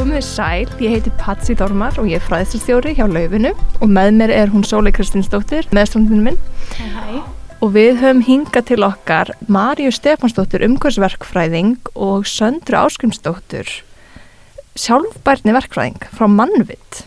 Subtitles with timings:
[0.00, 3.50] Komið sæl, ég heiti Patsi Dormar og ég er fræðsastjóri hjá Laufinu
[3.84, 6.38] og með mér er hún Sólei Kristinsdóttir, meðstrandinu minn.
[6.78, 7.18] Hæ.
[7.60, 13.68] Og við höfum hingað til okkar Marju Stefansdóttir, umhversverkfræðing og Söndru Áskrimsdóttir,
[14.72, 17.02] sjálfbærni verkfræðing frá Mannvitt.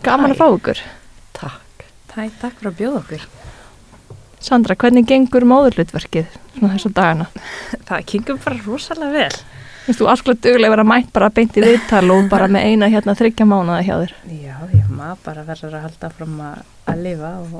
[0.00, 0.38] Gaman Hæ.
[0.38, 0.84] að fá ykkur.
[1.36, 1.88] Takk.
[2.16, 3.28] Hæ, takk fyrir að bjóða okkur.
[4.40, 7.28] Sandra, hvernig gengur móðurlutverkið svona þessu dagana?
[7.84, 9.44] Það kingum bara rosalega vel.
[9.84, 12.86] Þú veist, þú alveg duglega vera mætt bara beint í viðtal og bara með eina
[12.88, 14.12] hérna þryggja mánuða hjá þér.
[14.32, 17.58] Já, já, maður bara verður að halda fram að, að lifa og,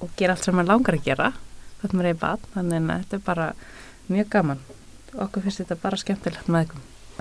[0.00, 1.26] og gera allt sem maður langar að gera.
[1.82, 3.48] Þetta maður er í bad, þannig að þetta er bara
[4.16, 4.62] mjög gaman.
[5.26, 6.72] Okkur finnst þetta bara skemmtilegt með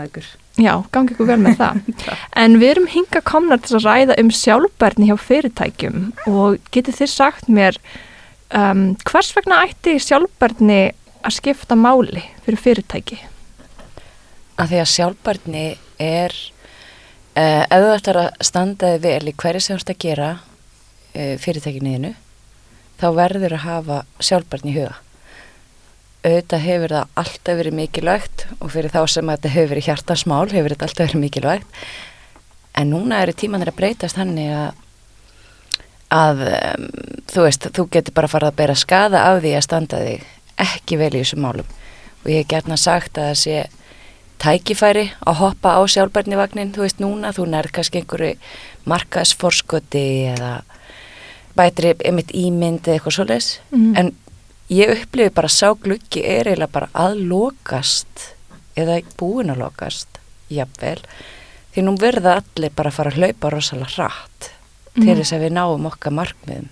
[0.05, 0.29] ykkur.
[0.63, 1.81] Já, gangi ykkur vel með það.
[2.45, 5.99] En við erum hinga komnar til að ræða um sjálfbærni hjá fyrirtækjum
[6.31, 7.81] og getið þið sagt mér
[8.55, 10.79] um, hvers vegna ætti sjálfbærni
[11.19, 13.19] að skipta máli fyrir fyrirtæki?
[14.61, 15.67] Að því að sjálfbarni
[16.01, 16.33] er,
[17.33, 20.27] uh, ef þú ætlar að standa þig vel í hverju sem þú ert að gera
[20.37, 22.11] uh, fyrirtækinniðinu,
[23.01, 24.99] þá verður að hafa sjálfbarni í huga.
[26.21, 30.75] Auðvitað hefur það alltaf verið mikilvægt og fyrir þá sem þetta hefur verið hjartansmál hefur
[30.75, 31.81] þetta alltaf verið mikilvægt.
[32.77, 34.83] En núna eru tímanir að breytast hannig að,
[36.13, 36.85] að um,
[37.31, 40.29] þú veist, þú getur bara farið að bera skada af því að standa þig
[40.61, 41.73] ekki vel í þessum málum.
[42.21, 43.57] Og ég hef gertna sagt að það sé
[44.41, 48.35] tækifæri að hoppa á sjálfbærnivagnin, þú veist núna, þú nærð kannski einhverju
[48.89, 50.03] markaðsforskoti
[50.33, 50.51] eða
[51.57, 53.97] bætri einmitt ímynd eða eitthvað svoleiðis, Mm.
[53.97, 54.11] en
[54.69, 58.33] ég upplifi bara sá gluggi er eiginlega bara að lokast
[58.77, 60.07] eða búin að lokast,
[60.49, 61.01] jafnvel,
[61.75, 64.51] því nú verða allir bara að fara að hlaupa rosalega hratt
[64.95, 65.17] til Mhm.
[65.21, 66.67] þess að við náum okkar markmiðum.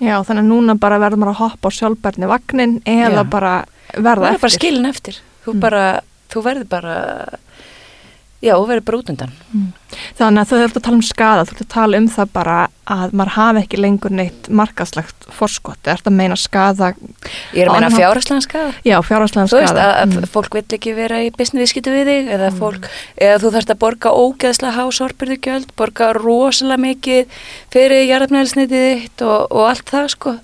[0.00, 3.30] Já, þannig að núna bara verður maður að hoppa á sjálfbærni vagnin eða Já.
[3.30, 4.40] bara verða eftir.
[4.40, 5.60] bara skilin eftir, þú Mm.
[5.60, 6.00] bara,
[6.32, 6.94] þú verður bara,
[8.38, 9.32] já, þú verður bara út undan.
[9.50, 9.70] Mm.
[10.18, 12.56] Þannig að þú þurft að tala um skada, þú þurft að tala um það bara
[12.88, 16.92] að maður hafi ekki lengur neitt markaðslegt forskot, er þetta að meina skada,
[17.52, 18.70] Ég er að meina fjárhastlega skada.
[18.86, 19.88] já, fjárhagslega Þú veist skada.
[19.88, 20.28] að, að Mm.
[20.36, 22.88] fólk vill ekki vera í businessviðskiptu við þig eða, fólk,
[23.20, 27.26] eða þú þarfst að borga ógeðslega hásorpirðugjöld, borga rosalega mikið
[27.74, 30.38] fyrir jarðafnæðelsnitið þitt og, og allt það sko.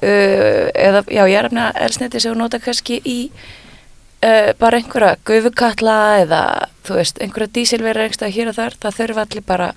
[0.00, 3.30] Uh, eða já, jarðafnæðelsnitið sem þú nota kannski í
[4.24, 6.42] uh, bara einhverja gufukalla eða
[6.86, 9.70] þú veist, einhverja dísilverið einhverja hér og þar, það þurfa allir bara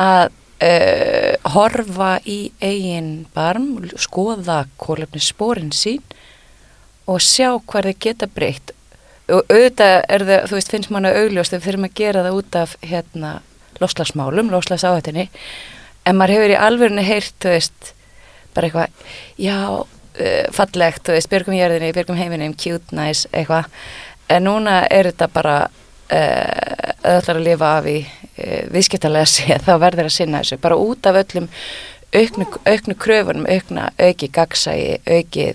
[0.00, 0.28] að
[0.66, 3.68] uh, horfa í eigin barm,
[4.00, 6.04] skoða kólefni spórin sín
[7.06, 8.72] og sjá hvað þeir geta breytt.
[9.30, 12.38] Og auðvitað er það, þú veist, finnst manna augljóst ef við þurfum að gera það
[12.38, 13.30] út af hérna,
[13.82, 15.26] loslagsmálum, loslagsáhættinni
[16.06, 17.92] en maður hefur í alvörinu heyrt, þú veist,
[18.54, 19.58] bara eitthvað já,
[20.56, 23.68] fallegt, þú veist, björgum jörðinni, björgum heiminum, cute, nice, eitthvað.
[24.32, 29.74] En núna er þetta bara uh, öðlar að lifa af í uh, viðskiptalega séð, þá
[29.82, 31.50] verður að sinna þessu, bara út af öllum
[32.16, 35.54] auknu, auknu kröfunum, aukna, auki gagsægi, aukið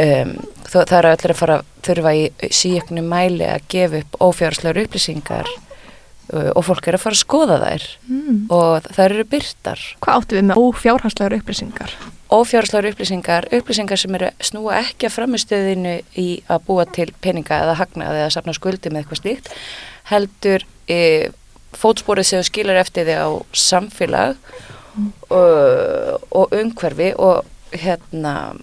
[0.00, 0.34] um,
[0.68, 2.24] það er allir að fara að þurfa í
[2.54, 5.50] síöknu mæli að gefa upp ófjáraslegur upplýsingar
[6.32, 8.46] og fólk er að fara að skoða þær Mm.
[8.50, 11.90] og þær eru byrtar Hvað áttu við með ófjárhagslegar upplýsingar?
[12.34, 17.76] ófjáraslegur upplýsingar, upplýsingar sem eru snúa ekki að framistöðinu í að búa til peninga eða
[17.78, 19.50] hagnað eða safna skuldi með eitthvað slíkt
[20.10, 21.30] heldur e,
[21.76, 24.36] fótsporið sem þú skilur eftir þig á samfélag
[25.30, 28.54] og, og umhverfi og hérna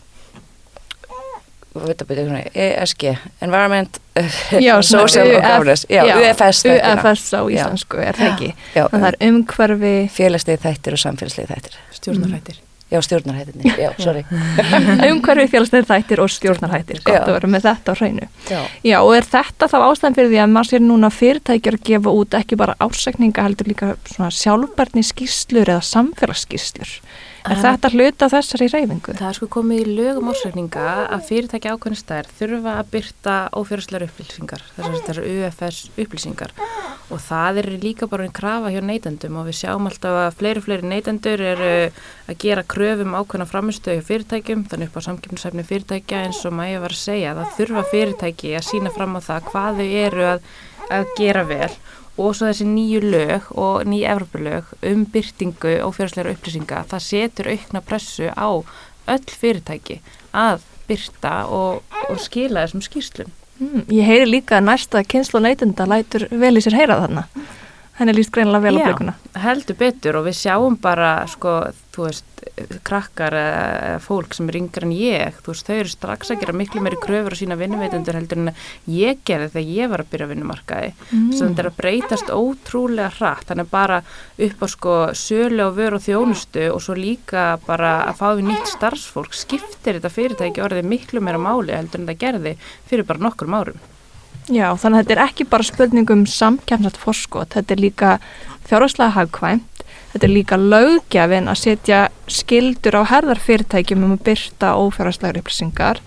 [2.54, 3.04] ESG
[3.42, 4.00] Environment
[4.60, 6.66] Já, Social UF Governance já, já, UFS.
[6.68, 7.54] UFS á Já.
[7.62, 8.50] íslensku, er það ekki?
[8.76, 12.60] það er umhverfi, félagslið þættir og samfélagslið þættir Stjórnarhættir.
[12.92, 14.26] já, stjórnarhættinni, já, sorry
[15.14, 17.24] umhverfi félagsleir þættir og stjórnarhættir, gott Já.
[17.24, 18.28] að vera með þetta á hreinu.
[18.52, 21.86] já, Já, og er þetta þá ástæðan fyrir því að maður sér núna fyrirtækjar að
[21.88, 26.92] gefa út ekki bara ásækninga heldur líka svona sjálfbarni skýslur eða samfélagsskýslur.
[27.42, 27.62] Er Ah.
[27.64, 29.14] þetta hluta þessari reyfingu?
[29.18, 34.06] Það er sko komið í lögum ársreikninga að fyrirtæki ákveðin stær þurfa að byrta ófjörðslegar
[34.08, 36.52] upplýsingar, þessar, þessar UFS upplýsingar
[37.12, 40.62] og það er líka bara einn krafa hjá neytendum og við sjáum alltaf að fleiri
[40.62, 41.72] fleiri neytendur eru
[42.30, 46.80] að gera kröfum ákveðna framistöðu hjá fyrirtækjum, þannig upp á samkipnisæfni fyrirtækja eins og Maja
[46.80, 50.46] var að segja, það þurfa fyrirtæki að sína fram á það hvað þau eru að,
[50.92, 51.74] að gera vel
[52.22, 57.84] og svo þessi nýju lög og nýju Evropalög um byrtingu ófjörðslegar upplýsinga, það setur aukna
[57.86, 58.50] pressu á
[59.12, 60.02] öll fyrirtæki
[60.34, 63.32] að byrta og, og skila þessum skýrslum.
[63.62, 67.28] Mm, ég heyri líka að næsta kynslu neytenda lætur vel í sér heyra þarna.
[68.02, 68.86] Henni líst greinilega vel á Já.
[68.90, 69.14] blökuna.
[69.38, 71.52] heldur betur og við sjáum bara sko,
[71.94, 72.26] þú veist,
[72.88, 76.56] krakkar eða fólk sem er yngra en ég, þú veist, þau eru strax að gera
[76.58, 78.52] miklu meiri kröfur á sína vinnumveitundur heldur en
[78.90, 81.30] ég gerði þegar ég var að byrja að vinnumarkaði, mm.
[81.38, 84.02] svo þetta er að breytast ótrúlega hratt, þannig bara
[84.50, 88.50] upp á sko sölu og vöru og þjónustu og svo líka bara að fá við
[88.50, 92.58] nýtt starfsfólk, skiptir þetta fyrirtæki orðið miklu meira máli heldur en það gerði
[92.90, 93.91] fyrir bara nokkur árum.
[94.52, 98.16] Já, þannig að þetta er ekki bara spurningum samkjæmsat forskot, þetta er líka
[98.68, 99.72] fjárháslega hagkvæmt
[100.12, 106.02] Þetta er líka lögjafin að setja skildur á herðarfyrirtækjum um að byrta ófjárhastlegar upplýsingar.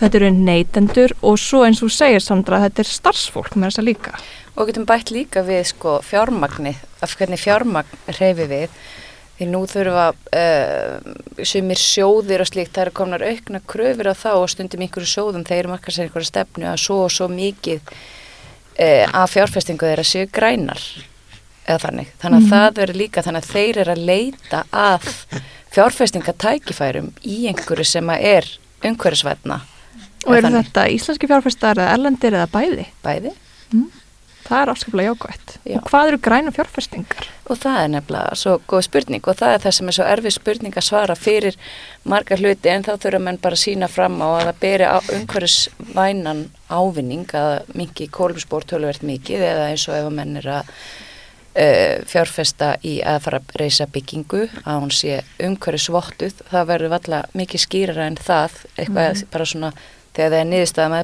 [0.00, 4.16] Þetta eru neytendur og svo eins og segir Sandra þetta er starfsfólk með þessa líka.
[4.58, 6.74] Og getum bætt líka við sko fjármagni,
[7.04, 8.74] af hvernig fjármagn reyfi við.
[9.36, 11.08] Því nú þurfa uh,
[11.44, 15.44] sumir sjóðir og slíkt, það eru komnar aukna kröfur á þá og stundum einhverju sjóðum
[15.44, 20.30] þeir marka sér einhverju stefnu að svo og svo mikið uh, af fjárfestingu þeirra séu
[20.32, 20.80] grænar
[21.66, 22.14] eða þannig.
[22.22, 22.50] Þannig að mm.
[22.54, 25.10] það verður líka þannig að þeir eru að leita að
[25.76, 28.48] fjárfestingatækifærum í einhverju sem er
[28.86, 29.60] umhverjusvætna.
[30.26, 32.86] Og eru þetta íslenski fjárfestar eða erlendir eða bæði?
[33.04, 33.32] Bæði.
[33.74, 33.86] Mm.
[34.46, 35.54] Það er afskaplega jákvæmt.
[35.66, 35.76] Já.
[35.76, 37.26] Og hvað eru græna fjárfestingar?
[37.50, 40.34] Og það er nefnilega svo góð spurning og það er það sem er svo erfið
[40.36, 41.58] spurning að svara fyrir
[42.06, 46.44] margar hluti en þá þurfa mann bara að sína fram á að það beri umhverjusvænan
[46.70, 50.72] ávinning að mingi kólumspór tölverð mikið eða eins og ef að menn er að
[51.56, 56.94] uh, fjárfesta í að fara að reysa byggingu að hún sé umhverju svottuð það verður
[56.94, 59.30] valla mikið skýrara en það eitthvað mm -hmm.
[59.32, 59.72] bara svona
[60.14, 60.98] þegar það er niðurstaðan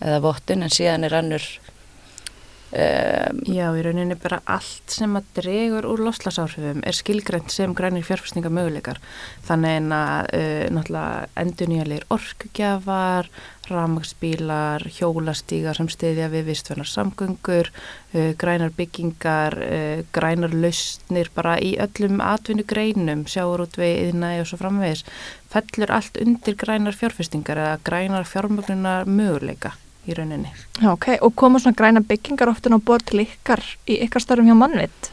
[0.00, 1.46] eða vottun en síðan er annur
[2.70, 8.04] Um, Já, í rauninni bara allt sem að dregur úr loslasárfjöfum er skilgrænt sem grænir
[8.06, 9.00] fjárfæstinga möguleikar
[9.48, 13.30] þannig en að uh, náttúrulega endur nýjarleir orkugjafar
[13.72, 21.74] ramagsbílar, hjólastígar sem stiðja við vistvernar samgöngur uh, grænar byggingar uh, grænar lausnir bara í
[21.74, 25.08] öllum atvinnugreinum, sjáur út við yðnaði og svo framvegis
[25.50, 29.74] fellur allt undir grænar fjárfæstingar eða grænar fjármögnunar möguleika
[30.08, 30.52] í rauninni.
[30.80, 34.48] Já, ok, og koma svona græna byggingar oftin á bort til ykkar í ykkar starfum
[34.48, 35.10] hjá mannvitt?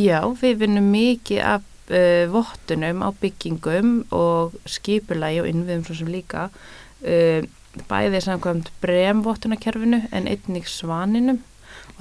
[0.00, 6.12] Já, við vinnum mikið af uh, vottunum á byggingum og skipulagi og innviðum svo sem
[6.12, 7.40] líka uh,
[7.88, 11.40] bæðið samkvæmt bremvottunakerfinu en einnig svaninum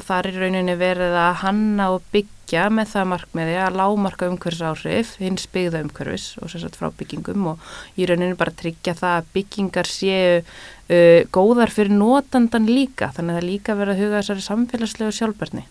[0.02, 5.12] og þar er rauninni verið að hanna og byggja með það markmiði að lámarka umhverfisáhrif,
[5.22, 7.68] hins byggða umhverfis og sérstaklega frá byggingum og
[8.02, 13.40] í rauninni bara tryggja það að byggingar séu uh, góðar fyrir notandan líka, þannig að
[13.42, 15.68] það líka verið að huga þessari samfélagslegu sjálfbarni.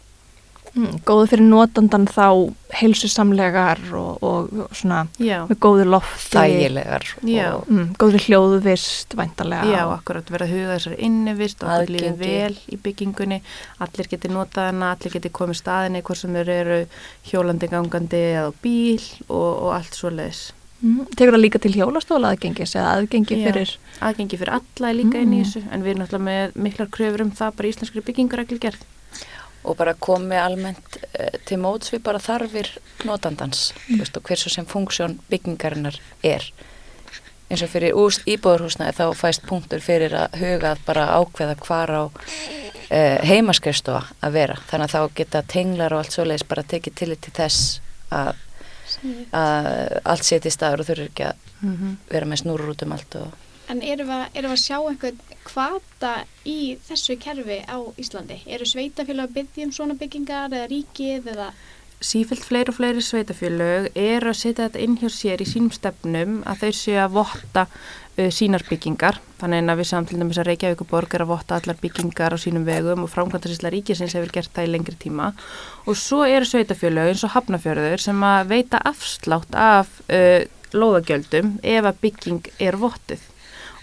[0.71, 5.41] Mm, góðu fyrir notandan þá heilsusamlegar og, og svona Já.
[5.49, 9.67] með góðu lofti þægilegar og mm, góðu hljóðvist væntalega.
[9.67, 13.41] Já, akkurat verið að huga þessari innivist og allir lífið vel í byggingunni,
[13.83, 16.79] allir geti notað hana allir geti komið staðinni, hvort sem þeir eru
[17.33, 20.45] hjólandi, gangandi eða bíl og, og allt svo leiðis
[20.85, 24.99] mm, Tekur það líka til hjólastóla aðgengis eða aðgengi Já, fyrir aðgengi fyrir alla er
[25.03, 25.51] líka inn í mm.
[25.51, 28.89] þessu en við erum náttúrulega með miklar kröfur um það bara íslenskri byggingaregli gerð
[29.65, 32.71] og bara komi almennt uh, til móts við bara þarfir
[33.09, 34.01] notandans mm.
[34.01, 36.47] veist, og hversu sem funksjón byggingarinnar er
[37.51, 37.97] eins og fyrir
[38.31, 44.39] íbúðurhúsnaði þá fæst punktur fyrir að huga að bara ákveða hvar á uh, heimaskrifstofa að
[44.39, 47.81] vera þannig að þá geta tenglar og allt svoleiðis bara tekið til til þess
[48.11, 48.35] að,
[49.37, 49.71] að
[50.05, 51.97] allt setjast staður og þurfur ekki að mm -hmm.
[52.11, 55.19] vera með snúrur út um allt og En erum við, erum við að sjá einhvern
[55.47, 56.15] kvata
[56.49, 58.41] í þessu kerfi á Íslandi?
[58.51, 61.47] Eru sveitafélag að byggja um svona byggingar eða ríkið eða?
[62.01, 66.41] Sífilt fleiri og fleiri sveitafélag eru að setja þetta inn hjá sér í sínum stefnum
[66.51, 69.23] að þau séu að votta uh, sínar byggingar.
[69.39, 72.35] Þannig að við samt til dæmis að Reykjavík og Borg er að votta allar byggingar
[72.35, 75.31] á sínum vegum og framkvæmdarsýsla ríkisins hefur gert það í lengri tíma.
[75.87, 80.41] Og svo eru sveitafélag eins og Hafnafjörður sem að veita afslátt af uh,
[80.75, 83.29] lóðagjöldum ef að bygging er vottuð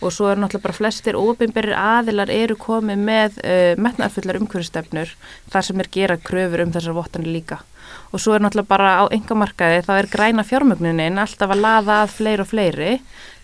[0.01, 5.15] og svo er náttúrulega bara flestir óbyrnberir aðilar eru komið með uh, metnaðarfullar umhverfstefnur
[5.53, 7.61] þar sem er gera kröfur um þessar vottanir líka.
[8.13, 12.15] Og svo er náttúrulega bara á engamarkaði þá er græna fjármögnunin alltaf að laða að
[12.19, 12.95] fleiri og fleiri.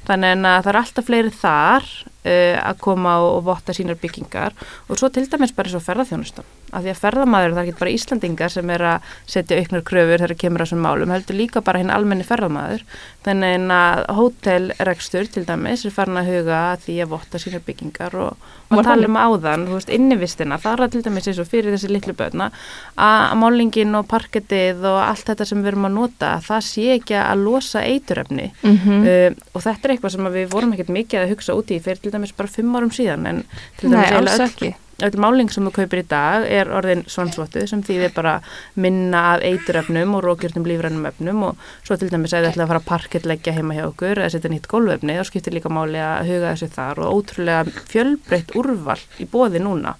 [0.07, 1.91] Þannig að það er alltaf fleiri þar
[2.24, 4.56] að koma og, og votta sínar byggingar.
[4.88, 7.80] Og svo til dæmis bara eins og ferðarþjónustan af því að ferðamæður, það er ekki
[7.80, 11.62] bara Íslandingar sem er að setja auknar kröfur þegar kemur á þessum málum, heldur líka
[11.65, 12.84] bara hinn almenni ferðamæður,
[13.25, 18.48] þannig að hótelrekstur til dæmis er farin að huga því að votta sínar byggingar og,
[18.74, 20.60] og tala um áðan, þú veist, innivistina.
[20.62, 22.50] Það er að til dæmis eins og fyrir þessi litlu börna
[22.98, 27.18] að málingin og parkettið og allt þetta sem við erum að nota það sé ekki
[27.20, 29.08] að losa eituröfni mm -hmm.
[29.13, 32.01] uh, og þetta er eitthvað sem við vorum ekkert mikið að hugsa úti í fyrir
[32.13, 33.43] til dæmis bara fimm árum síðan en
[33.79, 38.13] til dæmis Nei, öll máling sem þú kaupir í dag er orðin svansvottu sem þýðir
[38.13, 38.36] bara
[38.79, 42.72] minna af eituröfnum og rókjörnum lífrænum öfnum og svo til dæmis að þið ætla að
[42.72, 46.29] fara að parkettleggja heima hjá okkur eða setja nýtt gólvefni þá skiptir líka máli að
[46.29, 49.96] huga þessu þar og ótrúlega fjölbreytt úrval í bóði núna.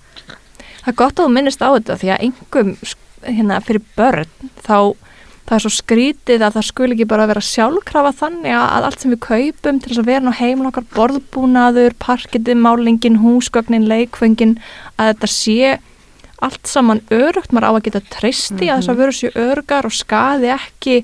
[0.84, 2.72] Það er gott að þú minnist á þetta því að engum
[3.24, 4.78] hérna, fyrir börn þá
[5.48, 9.14] það er svo skrítið að það skul ekki bara vera sjálfkrafa þannig að allt sem
[9.14, 14.56] við kaupum til þess að vera á heimil okkar borðbúnaður, parkitið, málingin, húsgögnin, leikfengin
[14.96, 15.74] að þetta sé
[16.44, 18.72] allt saman örugt, maður á að geta treysti mm -hmm.
[18.72, 20.96] að þess að vera sér örugar og skaði ekki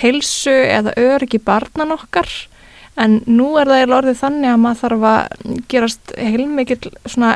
[0.00, 2.28] heilsu eða örugi barnan okkar
[3.00, 6.88] en nú er það orðið þannig að maður þarf að gerast heilmikið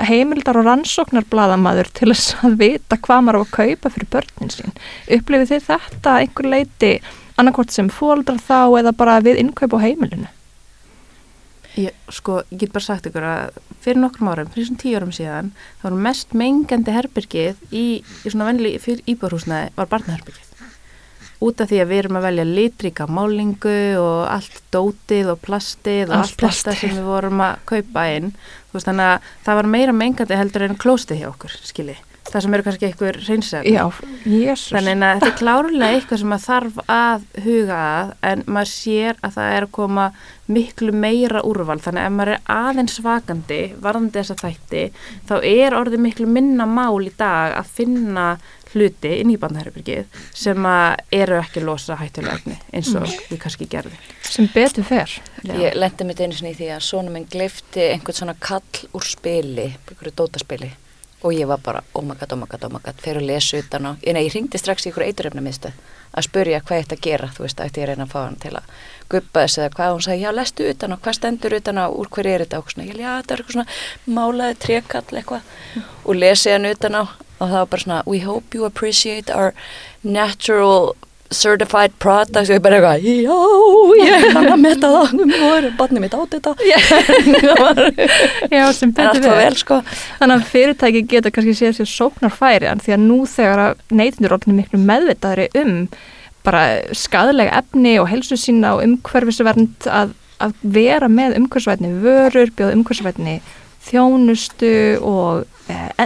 [0.09, 4.54] heimildar og rannsóknar bladamadur til þess að vita hvað maður á að kaupa fyrir börnin
[4.54, 4.78] sín.
[5.18, 6.94] Upplifið þið þetta einhver leiti
[7.40, 10.30] annarkort sem fóldrar þá eða bara við innkaup á heimilinu?
[11.75, 15.11] Ég, sko, ég get bara sagt ykkur að fyrir nokkrum árum, fyrir svona tíu árum
[15.14, 18.76] síðan þá var mest mengandi herbyrgið í, í svona venli
[19.11, 20.44] íbúrhúsnaði var barnaherbyrgið
[21.43, 26.09] út af því að við erum að velja litrika málingu og allt dótið og plastið
[26.11, 28.33] og allt, allt þetta sem við vorum að kaupa inn.
[28.75, 32.00] Veist, þannig að það var meira mengandi heldur en klóstið hjá okkur skilji.
[32.25, 33.67] Það sem eru kannski einhver reynsæð
[34.73, 39.21] þannig að þetta er klárlega eitthvað sem maður þarf að huga að en maður sér
[39.21, 40.07] að það er að koma
[40.57, 41.76] miklu meira úrval.
[41.85, 44.85] Þannig að ef maður er aðeins svakandi varðandi þessa þætti
[45.29, 48.26] þá er orðið miklu minna mál í dag að finna
[48.75, 50.69] hluti inn í bandherrbyrgið sem
[51.14, 53.26] eru ekki losa hættulegni eins og mm.
[53.31, 53.99] við kannski gerðum.
[54.28, 55.19] Sem betur fer.
[55.43, 55.54] Já.
[55.61, 59.07] Ég lendi mitt einu sinni í því að svona minn glifti einhvern svona kall úr
[59.07, 60.73] spili, einhverju dótaspili
[61.25, 63.31] og ég var bara oh my god, oh my god, oh my god, fyrir að
[63.31, 65.73] lesa utan á, ég, ég ringdi strax í einhverju eiturrefna minnstu
[66.14, 68.19] að spurja hvað ég ætti að gera, þú veist, ætti ég að reyna að fá
[68.21, 68.75] hann til að
[69.11, 71.85] guppa þessu eða hvað, og hún sagði, já, lestu utan á, hvað stendur utan á,
[71.88, 75.88] úr hverju er þetta og svona, já, þetta er eitthvað svona málaði trekall eitthvað mm.
[76.04, 77.02] og lesi hann utan á
[77.38, 79.53] og það var bara svona we hope you appreciate our
[80.03, 80.95] natural
[81.35, 83.37] certified products og ég bara eitthvað, já,
[84.05, 85.14] ég kann að metta það.
[85.25, 86.53] Um hóru, barnið mitt átt þetta.
[88.55, 89.79] Já, sem betur við vel, sko.
[90.21, 93.83] Þannig að fyrirtæki geta kannski séð sér sóknar færi en því að nú þegar að
[94.00, 95.75] neytundur orðinu miklu meðvitaðri um
[96.45, 96.64] bara
[96.97, 100.12] skadalega efni og helsu sína og umhverfisvernd að,
[100.45, 103.38] að vera með umhverfisverðni vörur, bjóð umhverfisverðni
[103.85, 104.75] þjónustu
[105.05, 105.53] og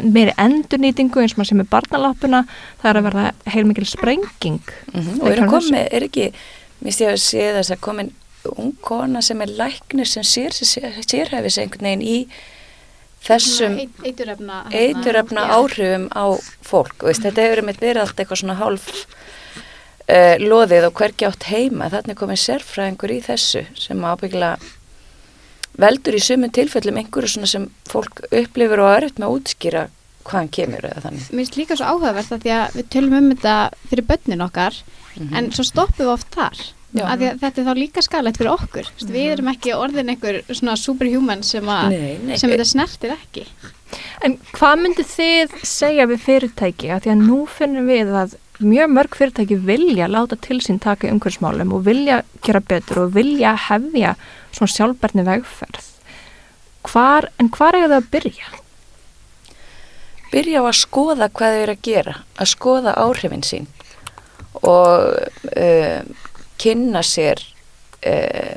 [0.05, 2.45] meiri endurnýtingu eins og maður sem er barnalappuna
[2.83, 3.25] það er að verða
[3.55, 4.61] heilmikil sprenging
[4.93, 5.21] mm -hmm.
[5.23, 6.33] og er að komi, er ekki
[6.85, 8.13] mér sé að sé þess að komin
[8.57, 12.29] ung kona sem er læknir sem sér sérhæfis einhvern veginn í
[13.25, 18.89] þessum eituröfna, eituröfna áhrifum á fólk veist, þetta hefur með verið allt eitthvað svona hálf
[20.09, 24.57] uh, loðið og hvergi átt heima þannig komin sérfræðingur í þessu sem ábyggla
[25.79, 29.85] veldur í sumun tilfellum einhverju svona sem fólk upplifur og er eftir með að útskýra
[30.29, 31.29] hvaðan kemur eða þannig.
[31.31, 33.55] Mér finnst líka svo áhugavert að því að við tölum um þetta
[33.91, 35.39] fyrir börnin okkar mm -hmm.
[35.39, 36.65] en svo stoppum við oft þar
[36.97, 39.13] að að þetta er þá líka skalett fyrir okkur mm -hmm.
[39.13, 43.47] við erum ekki orðin einhver svona superhuman sem, nei, nei, sem þetta snertir ekki.
[44.25, 48.91] En hvað myndir þið segja við fyrirtæki að því að nú finnum við að mjög
[48.91, 54.17] mörg fyrirtæki vilja láta til sín taka umhverfsmálum og vilja gera betur og vilja hefja
[54.53, 55.87] svona sjálfberðni vegferð
[56.89, 58.53] hvar, en hvar er það að byrja?
[60.33, 63.69] Byrja á að skoða hvað þau eru að gera að skoða áhrifin sín
[64.59, 65.17] og
[65.55, 66.01] uh,
[66.61, 67.41] kynna sér
[68.03, 68.57] uh,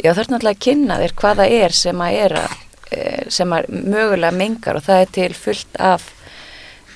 [0.00, 3.56] já það er náttúrulega að kynna þér hvaða er sem að er að uh, sem
[3.56, 6.10] að mögulega mengar og það er til fullt af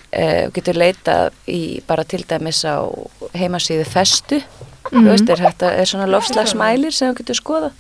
[0.09, 2.81] getur leitað í bara til dæmis á
[3.37, 4.47] heimasíðu festu mm
[4.89, 5.09] -hmm.
[5.11, 7.71] veist, er, þetta, er svona lofslagsmælir sem þú getur skoða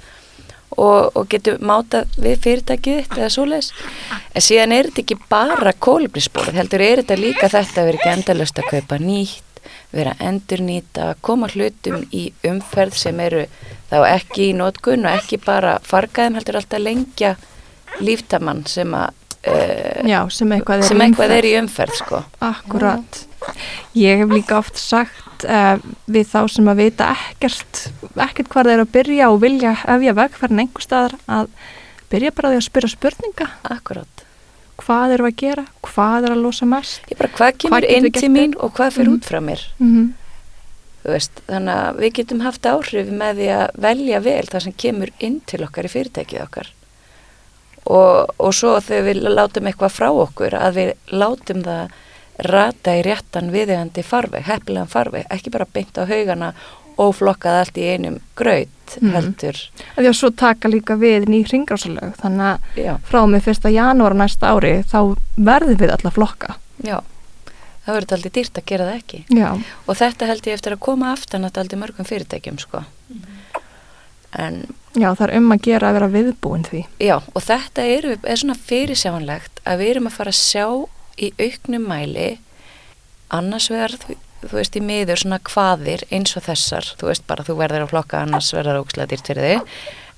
[0.76, 3.72] og, og getur máta við fyrirtækið þitt eða svoleiðis.
[4.34, 8.14] En síðan er þetta ekki bara kólibrísbóð heldur er þetta líka þetta að vera ekki
[8.16, 9.44] endalust að kaupa nýtt
[9.92, 13.46] vera endurnýta, koma hlutum í umferð sem eru
[13.88, 17.36] þá ekki í nótgun og ekki bara fargaðum heldur alltaf lengja
[18.04, 19.14] líftamann sem að
[19.46, 22.18] Uh, Já, sem eitthvað er, sem eitthvað er í umferð sko.
[22.42, 23.20] Akkurat
[23.98, 28.84] Ég hef líka oft sagt uh, við þá sem að vita ekkert ekkert hvað er
[28.84, 31.50] að byrja og vilja efja vegferðin einhver staðar að
[32.12, 34.24] byrja bara því að spyrja spurninga Akkurat
[34.78, 35.64] Hvað eru að gera?
[35.82, 37.02] Hvað er að losa mest?
[37.10, 39.18] Ég bara hvað kemur hvað inn til mín og hvað fyrir mm.
[39.18, 40.08] út frá mér mm -hmm.
[41.12, 45.10] veist, Þannig að við getum haft áhrif með því að velja vel það sem kemur
[45.18, 46.72] inn til okkar í fyrirtækið okkar
[47.88, 51.96] og, og svo þegar við látum eitthvað frá okkur að við látum það
[52.38, 56.52] rata í réttan viðegandi farveg, heppilegan farveg, ekki bara beint á haugana
[56.98, 58.68] óflokkað allt í einum gröð
[59.00, 59.10] Mhm.
[59.12, 59.56] heldur.
[59.96, 64.14] Því að svo taka líka við ný ringrásalög þannig að Já, frá með fyrsta janúar
[64.16, 66.54] næsta ári þá verðum við alla flokka.
[66.82, 67.00] já.
[67.86, 69.24] Það verður aldrei dýrt að gera það ekki.
[69.28, 69.52] Já,
[69.88, 72.84] Og þetta held ég eftir að koma aftan að aldrei mörgum fyrirtækjum, sko.
[74.38, 76.82] En já það er um að gera að vera viðbúin því.
[77.00, 80.66] Já, og þetta er, er svona fyrirsjáanlegt að við erum að fara að sjá
[81.18, 82.28] í auknum mæli
[83.34, 87.46] annars vegar, þú, þú veist, í miður svona hvaðir eins og þessar, þú veist bara
[87.46, 89.74] þú verður að flokka annars verður ókslega dýrt fyrir þig,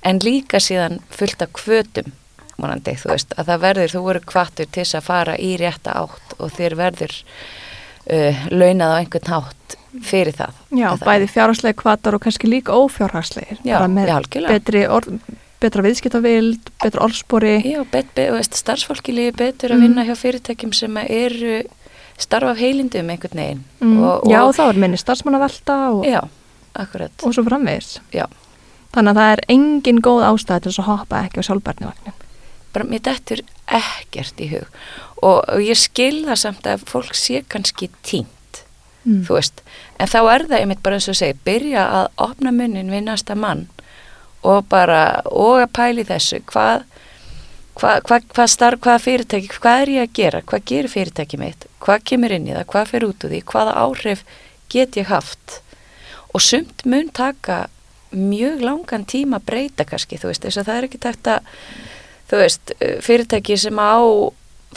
[0.07, 2.13] en líka síðan fullt af kvötum,
[2.61, 5.97] vonandi, þú veist, að það verður, þú verður kvattur til þess að fara í rétta
[6.03, 9.77] átt og þér verður uh, launað á einhvern hátt
[10.07, 10.59] fyrir það.
[10.77, 13.59] Já, bæði fjárhagslega kvatar og kannski líka ófjárhagslegir.
[13.65, 15.17] Já, bara með já, betri orð,
[15.61, 17.53] betra viðskiptavild, betra orðspori.
[17.69, 19.81] Já, bet, bet, starfsfólki lífi betur að Mm.
[19.87, 21.61] vinna hjá fyrirtækjum sem eru
[22.17, 23.63] starfa af heilindum einhvern veginn.
[23.81, 26.21] Mm, Og, já, og, þá er minni starfsmannavelta og, já,
[26.75, 27.11] akkurat.
[27.23, 27.99] og svo framvegis.
[28.13, 28.25] Já.
[28.93, 32.13] Þannig að það er engin góð ástæð til þess að hoppa ekki á sjálfbærnivagnin.
[32.73, 34.67] Bara mér dettur ekkert í hug.
[35.23, 38.27] Og, og ég skil það samt að fólk sé kannski tínt,
[39.05, 39.23] Mm.
[39.25, 39.61] þú veist.
[39.99, 43.35] En þá er það einmitt bara eins og segi, byrja að opna munnin við næsta
[43.35, 43.67] mann
[44.47, 46.87] og bara, og að pæli þessu, hvað
[47.81, 51.67] hvað hva, hva starf, hvaða fyrirtæki, hvað er ég að gera, hvað gerir fyrirtæki mitt,
[51.83, 54.25] hvað kemur inn í það, hvað fer út úr því, hvaða áhrif
[54.71, 55.61] get ég haft?
[56.31, 57.63] Og sumt mun taka
[58.11, 61.55] mjög langan tíma að breyta kannski, þú veist, þess að það er ekki tægt að,
[62.31, 63.95] þú veist, uh, fyrirtæki sem á,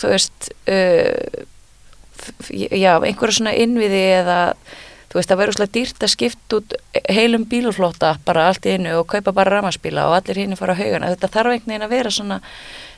[0.01, 1.45] þú veist, uh,
[2.55, 4.41] já, einhverja svona innviði eða,
[5.15, 6.73] þú veist, það verður svolítið dýrt að skipta út
[7.15, 10.81] heilum bíluflóta bara allt í einu og kaupa bara ramaspíla og allir hinn fara á
[10.81, 11.13] haugana.
[11.13, 12.39] Þetta þarf einhvern veginn að vera svona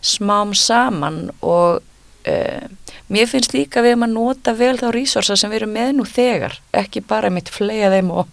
[0.01, 2.65] smám saman og uh,
[3.13, 6.09] mér finnst líka við um að nota vel þá resursa sem við erum með nú
[6.09, 8.33] þegar, ekki bara mitt flega þeim og,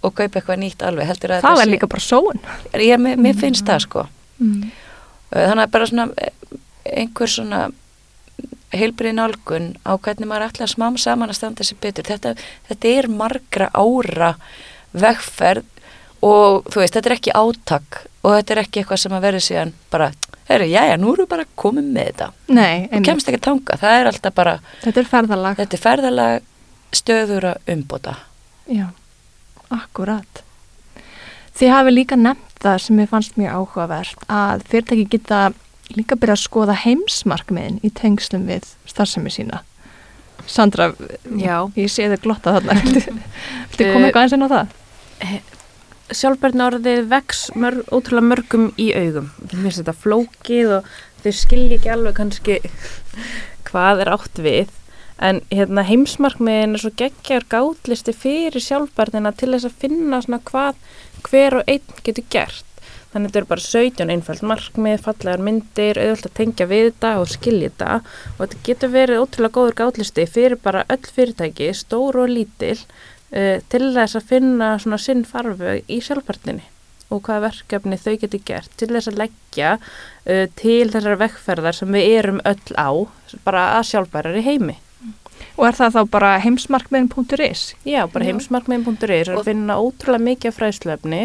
[0.00, 1.12] og kaupa eitthvað nýtt alveg.
[1.12, 2.44] Heldur að Það þetta er líka bara sóun.
[2.80, 4.06] Ég, mér, mér finnst það sko.
[4.40, 4.70] Mm.
[5.34, 6.56] Uh, Þannig að bara svona eh,
[6.96, 7.66] einhver svona
[8.74, 12.06] heilbrið nálgun á hvernig maður ætla að smám saman að standa sér betur.
[12.08, 12.34] Þetta,
[12.68, 14.34] þetta er margra ára
[14.96, 15.64] vegferð
[16.26, 19.44] og þú veist, þetta er ekki átak og þetta er ekki eitthvað sem að verður
[19.46, 20.08] síðan bara,
[20.48, 22.30] herru, jæja, nú erum við bara komið með þetta.
[22.48, 23.04] Nei, einmitt.
[23.06, 25.60] kemst ekki að tanga, það er alltaf bara, þetta er ferðalag.
[25.60, 26.48] þetta er ferðalag
[26.96, 28.16] stöður að umbóta.
[28.72, 28.88] Já,
[29.74, 30.42] akkurat.
[31.56, 35.40] Þið hafi líka nefnt það sem ég fannst mjög áhugavert að fyrirtæki geta
[35.94, 39.62] líka byrja að skoða heimsmarkmiðin í tengslum við starfsemi sína.
[40.46, 40.92] Sandra,
[41.38, 41.66] Já.
[41.74, 42.80] ég sé þið glotta þarna.
[43.76, 44.70] Eh, koma eitthvað eins inn á það?
[46.14, 49.30] sjálfbærni orðið vex mörg, ótrúlega mörgum í augum.
[49.42, 50.90] Mér finnst þetta flókið og
[51.24, 52.58] þau skilji ekki alveg kannski
[53.68, 54.72] hvað er átt við.
[55.16, 60.80] En hérna, heimsmarkmiðin er svo geggjar gátlisti fyrir sjálfbærnina til þess að finna hvað
[61.26, 62.64] hver og einn getur gert.
[63.12, 67.28] Þannig þetta eru bara 17 einfælt markmið, fallegar myndir, auðvitað að tengja við þetta og
[67.32, 67.90] skilja þetta
[68.34, 73.58] og þetta getur verið ótrúlega góður gátlisti fyrir bara öll fyrirtæki, stór og lítil uh,
[73.72, 76.66] til þess að finna svona sinn farveg í sjálfpartinni
[77.14, 81.94] og hvaða verkefni þau geti gert til þess að leggja uh, til þessar vekkferðar sem
[81.94, 82.90] við erum öll á
[83.46, 84.76] bara að sjálfbærar í heimi.
[85.56, 87.62] Og er það þá bara heimsmarkmiðin.is?
[87.88, 91.20] Já, bara heimsmarkmiðin.is er Og- finna ótrúlega mikið af fræðslefni,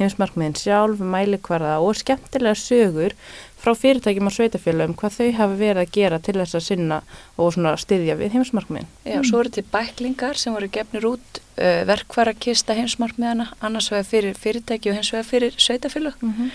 [0.00, 3.14] heimsmarkmiðin sjálf, mælikvarða og skemmtilega sögur
[3.60, 7.02] frá fyrirtækjum og sveitafélagum hvað þau hafa verið að gera til þess að sinna
[7.36, 8.88] og styðja við heimsmarkmiðin.
[9.04, 14.08] Já, svo eru til bæklingar sem voru gefnir út uh, verkværa kista heimsmarkmiðana, annars vegar
[14.08, 16.20] fyrir fyrirtæki og hins vegar fyrir sveitafélag.
[16.20, 16.50] Mm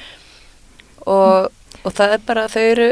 [1.05, 1.51] og,
[1.83, 2.87] og það er bara, þau eru,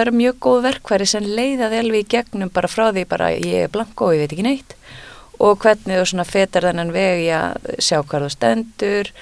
[0.00, 3.66] eru mjög góð verkværi sem leiða þið alveg í gegnum bara frá því bara ég
[3.66, 4.74] er blanko og ég veit ekki neitt
[5.38, 9.12] og hvernig þú svona fetar þennan veg í að sjá hvað þú stendur,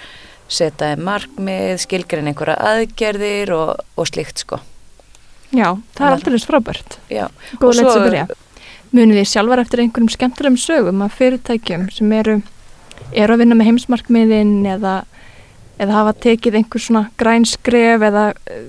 [0.48, 4.60] setja þeim markmið, skilgrein einhverja aðgerðir og, og slíkt sko.
[5.52, 6.98] Já, það er aldrei eins frábært.
[7.12, 7.26] Já,
[7.60, 8.42] Góð Og svo-.
[8.94, 12.38] Munið þið sjálfar eftir einhverjum skemmtilegum sögum af fyrirtækjum sem eru,
[13.12, 14.94] eru að vinna með heimsmarkmiðin eða,
[15.78, 18.66] eða hafa tekið einhver svona græn skref eða eh,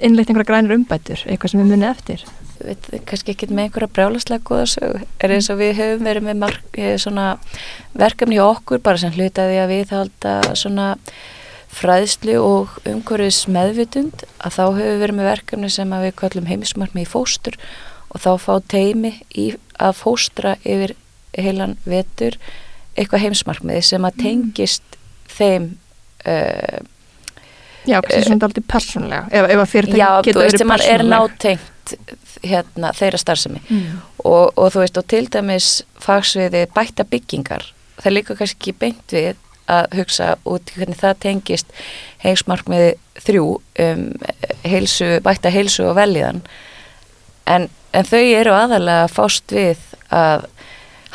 [0.00, 2.24] innleitt einhverja grænir umbætur, eitthvað sem við munið eftir.
[2.60, 6.40] veit, kannski ekki með einhverja brjálaslega góða sög er eins og við höfum verið með
[6.44, 7.26] mark, eh, svona
[7.96, 10.88] verkefni okkur bara sem hlutaði að við halda svona
[11.70, 17.06] fræðslu og umhverfis meðvitund að þá höfum við verið með verkefni sem við kallum heimismarkmi
[17.06, 17.56] í fóstur
[18.10, 20.96] og þá fá teimi í að fóstra yfir
[21.38, 22.36] heilan vetur
[22.98, 24.98] eitthvað heimsmarkmiði sem að tengist
[25.30, 25.70] þeim
[26.26, 26.80] uh,
[27.88, 30.72] Já, kannski svona aldrei persónlega, ef, ef að fyrirtæki já, þú geta veist, verið sem
[30.74, 31.94] að er nátengt
[32.44, 33.60] hérna, þeirra starfsemi.
[33.68, 34.00] Mm.
[34.24, 35.68] og, og þú veist, og til dæmis
[36.04, 37.64] fagsviði bætta byggingar
[38.00, 39.38] það líka kannski beint við
[39.70, 41.74] að hugsa út hvernig það tengist
[42.24, 43.44] heimsmarkmiði þrjú
[43.84, 44.06] um
[44.66, 46.42] heilsu, bætta heilsu og veljiðan
[47.50, 49.82] en, en þau eru aðalega fást við
[50.14, 50.48] að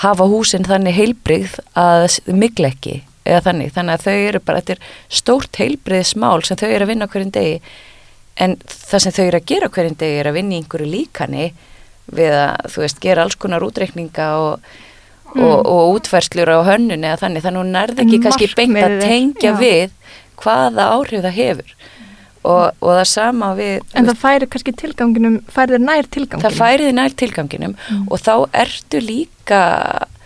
[0.04, 4.76] hafa húsin þannig heilbrigð að mikla ekki eða þannig, þannig að þau eru bara, þetta
[4.78, 7.60] er stórt heilbriðsmál sem þau eru að vinna hverjum degi
[8.46, 11.46] en það sem þau eru að gera hverjum degi er að vinna í einhverju líkani
[12.16, 14.68] við að, þú veist, gera alls konar útreikninga og
[15.36, 15.44] mm.
[15.44, 18.98] og, og útferslur á hönnun eða þannig þannig að hún nærði ekki kannski beint að
[19.04, 19.60] tengja já.
[19.60, 21.76] við hvaða áhrif það hefur
[22.46, 26.60] og, og það sama við En það færi kannski tilganginum, færi þið nær tilganginum Það
[26.62, 28.04] færi þið nær tilganginum mm.
[28.10, 28.34] og þá
[28.66, 29.62] ertu líka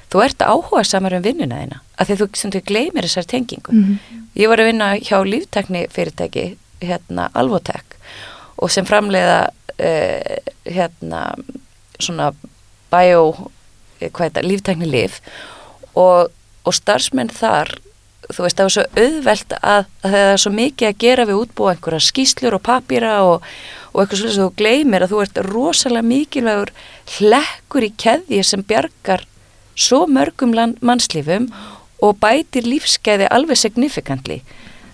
[0.10, 3.76] þú ert áhuga samar um vinnuna þína af því þú, þú gleymir þessar tengingu.
[3.76, 4.26] Mm.
[4.40, 6.46] Ég var að vinna hjá líftekni fyrirtæki
[6.80, 7.98] hérna Alvotek
[8.60, 11.24] og sem framleiða uh, hérna
[12.00, 12.32] svona
[12.90, 13.52] bio
[14.00, 15.20] Eh, líftækni lif
[15.94, 16.32] og,
[16.64, 17.74] og starfsmenn þar
[18.30, 21.40] þú veist það var svo auðvelt að, að það er svo mikið að gera við
[21.42, 23.48] útbúa einhverja skýslur og papýra og,
[23.92, 26.72] og eitthvað svolítið sem þú gleymir að þú ert rosalega mikilvægur
[27.18, 29.26] hlekkur í keðji sem bjargar
[29.76, 31.50] svo mörgum mannslífum
[32.06, 34.42] og bætir lífskeiði alveg signifikantli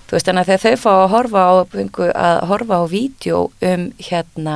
[0.06, 3.42] þú veist þannig að þegar þau fá að horfa á að horfa á vídeo
[3.72, 4.56] um hérna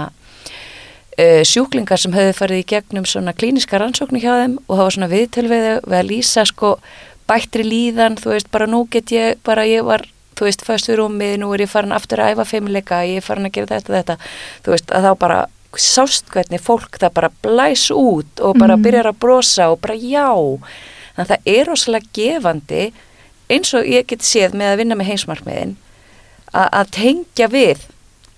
[1.19, 4.97] uh, sjúklingar sem höfðu farið í gegnum svona klíniska rannsóknu hjá þeim og það var
[4.97, 6.75] svona viðtölviðu við að lýsa sko
[7.29, 10.05] bættri líðan, þú veist, bara nú get ég, bara ég var,
[10.37, 13.25] þú veist, fyrst við rúmið, nú er ég farin aftur að æfa feimleika, ég er
[13.25, 14.15] farin að gera þetta, þetta,
[14.65, 15.39] þú veist, að þá bara
[15.77, 18.85] sást hvernig fólk það bara blæs út og bara mm.
[18.87, 20.31] byrjar að brosa og bara já,
[21.19, 22.83] þannig að það er ósala gefandi
[23.49, 25.75] eins og ég get séð með að vinna með heimsmarkmiðin
[26.53, 27.81] að tengja við,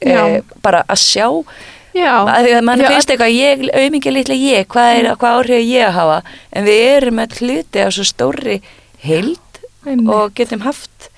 [0.04, 5.38] e, bara að sjá að mann finnst eitthvað ég, auðvitað litla ég, hvað er hvað
[5.38, 6.17] áhrif ég að hafa,
[6.52, 8.58] en við erum með hluti á svo stóri
[9.04, 9.62] heild
[10.08, 11.12] og getum haft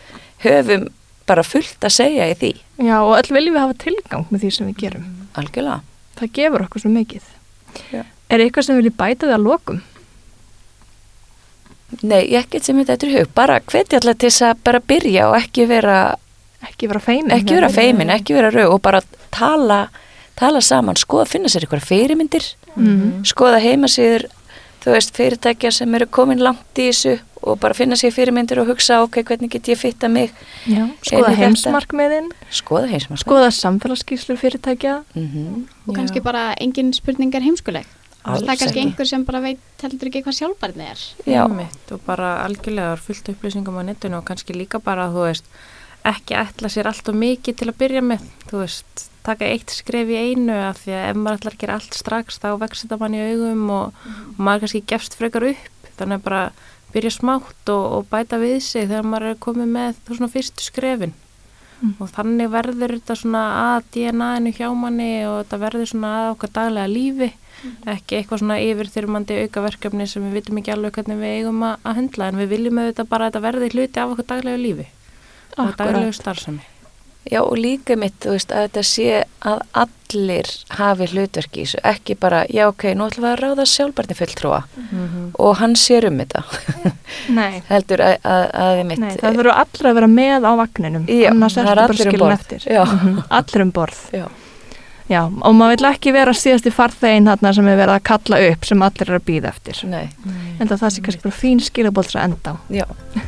[0.44, 0.90] höfum
[1.30, 2.52] bara fullt að segja í því.
[2.84, 5.06] Já og öll viljum við hafa tilgang með því sem við gerum.
[5.40, 5.80] Algjörlega.
[6.20, 7.30] Það gefur okkur svo mikið.
[7.94, 8.04] Já.
[8.04, 9.80] Er eitthvað sem vilji bæta því að lokum?
[12.02, 15.38] Nei, ekkert sem þetta er hug, bara hveti alltaf til þess að bara byrja og
[15.38, 15.98] ekki vera
[16.64, 19.02] ekki vera feimin ekki vera feimin, ekki vera rau og bara
[19.32, 19.90] tala
[20.40, 23.12] tala saman, skoða að finna sér eitthvað fyrirmyndir, mm -hmm.
[23.30, 24.26] skoða heimasýður,
[24.84, 28.68] þú veist, fyrirtækja sem eru komin langt í þessu og bara finna sér fyrirmyndir og
[28.68, 30.32] hugsa, ok, hvernig get ég fitta mig?
[30.66, 32.32] Já, skoða heimsmarkmiðin.
[32.50, 33.26] Skoða heimsmarkmiðin.
[33.26, 35.04] Skoða samfélagsskíslur fyrirtækja.
[35.16, 35.68] Mm -hmm.
[35.88, 37.86] og kannski bara engin spurningar heimskuleg
[38.24, 41.06] það er kannski einhver sem bara veit heldur ekki hvað sjálfbarni er.
[41.28, 45.50] Já, mitt og bara algjörlega fullt upplýsingum á netinu og kannski líka bara, þú veist
[46.08, 50.10] ekki ætla sér allt og mikið til að byrja með, þú veist taka eitt skref
[50.12, 53.00] í einu af því að ef maður ætlar að gera allt strax þá vext þetta
[53.00, 54.24] mann í augum og, mm.
[54.34, 55.92] og maður kannski gefst frekar upp.
[55.94, 56.44] Þannig að bara
[56.94, 60.66] byrja smátt og, og bæta við sig þegar maður er komið með þú svona fyrstu
[60.66, 61.16] skrefin
[61.84, 61.94] mm.
[62.00, 66.54] og þannig verður þetta svona að DNA-inu hjá manni og þetta verður svona að okkar
[66.58, 67.78] daglega lífi mm.
[67.96, 71.98] ekki eitthvað svona yfirþyrmandi aukaverkefni sem við vitum ekki alveg hvernig við eigum að, að
[72.02, 74.88] hundla en við viljum auðvitað bara að þetta verði hluti af okkar daglega lífi
[75.54, 75.68] Akkurat.
[75.68, 76.73] og daglegu starfsemi
[77.32, 81.80] Já og líka mitt, þú veist, að þetta sé að allir hafi hlutverki í þessu,
[81.88, 85.32] ekki bara, já ok, nú ætlum við að ráða sjálfbarni fulltrúa mm -hmm.
[85.40, 86.44] og hann sér um þetta.
[87.30, 87.64] Nei.
[87.72, 89.00] Heldur að, að, að mitt...
[89.00, 92.28] Nei, það þurfu allir að vera með á vagninum, já, annars er þetta bara skilin
[92.28, 92.64] um eftir.
[92.68, 92.84] Já.
[92.86, 93.24] Mhm.
[93.30, 94.02] Allir um borð.
[94.12, 94.28] Já.
[95.10, 98.40] Já, og maður vil ekki vera síðast í farþegin þarna sem er verið að kalla
[98.52, 99.84] upp sem allir er að býða eftir.
[99.92, 100.10] Nei.
[100.60, 102.56] En það sé kannski bara fín skilabóls að enda á.
[102.72, 102.86] Já.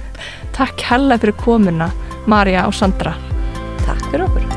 [0.58, 1.92] Takk hella fyrir komuna,
[2.32, 3.18] Marja og Sandra.
[3.86, 4.55] Takk fyrir okkur.